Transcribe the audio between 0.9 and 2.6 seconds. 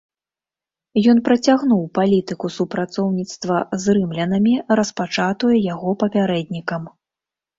Ён працягнуў палітыку